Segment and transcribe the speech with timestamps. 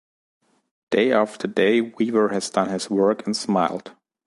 [0.89, 3.91] Day after day Weaver has done his work and smiled.